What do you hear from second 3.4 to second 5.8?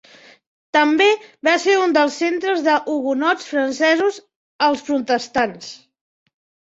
francesos, els protestants.